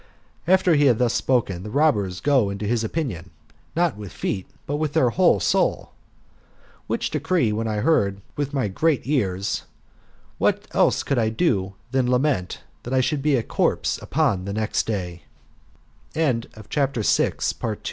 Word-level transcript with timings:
After 0.47 0.73
he 0.73 0.85
had 0.85 0.97
thus 0.97 1.13
spoken, 1.13 1.61
the 1.61 1.69
robbers 1.69 2.21
go 2.21 2.49
into 2.49 2.65
his 2.65 2.83
opinion, 2.83 3.29
not 3.75 3.97
with 3.97 4.11
feet, 4.11 4.47
but 4.65 4.77
with 4.77 4.93
their 4.93 5.11
whole 5.11 5.39
soul. 5.39 5.91
Which 6.87 7.11
decree 7.11 7.51
when 7.51 7.67
I 7.67 7.81
heard 7.81 8.19
with 8.35 8.51
my 8.51 8.67
great 8.67 9.01
ears, 9.05 9.61
what 10.39 10.67
else 10.71 11.03
could 11.03 11.19
I 11.19 11.29
do 11.29 11.75
than 11.91 12.09
lament 12.09 12.61
that 12.81 12.95
I 12.95 12.99
should 12.99 13.21
be 13.21 13.35
a 13.35 13.43
corpse 13.43 13.99
on 14.15 14.45
the 14.45 14.53
next 14.53 14.89